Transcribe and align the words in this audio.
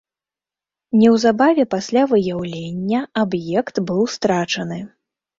Неўзабаве 0.99 1.65
пасля 1.73 2.03
выяўлення 2.13 3.01
аб'ект 3.23 3.75
быў 3.91 4.01
страчаны. 4.15 4.79